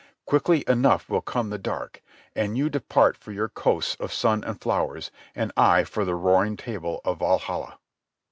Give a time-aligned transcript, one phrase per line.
[0.25, 2.01] Quickly enough will come the dark,
[2.35, 6.57] and you depart for your coasts of sun and flowers, and I for the roaring
[6.57, 7.77] table of Valhalla."